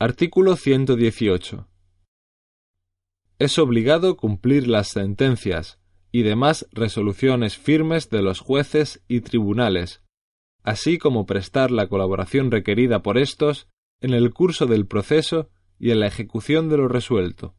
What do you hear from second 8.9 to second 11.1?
y tribunales, así